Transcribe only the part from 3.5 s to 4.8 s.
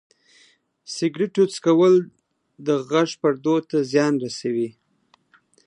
ته زیان رسوي.